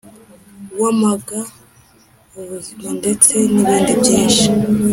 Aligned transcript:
wamaga 0.81 1.39
ubuzima 2.39 2.87
ndetse 2.99 3.33
nibindi 3.51 3.91
byinshi; 4.01 4.45